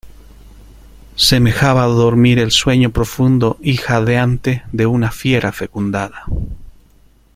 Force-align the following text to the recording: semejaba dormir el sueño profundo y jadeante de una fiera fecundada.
semejaba 1.15 1.85
dormir 1.85 2.39
el 2.39 2.49
sueño 2.49 2.89
profundo 2.89 3.57
y 3.61 3.77
jadeante 3.77 4.63
de 4.71 4.87
una 4.87 5.11
fiera 5.11 5.51
fecundada. 5.51 6.23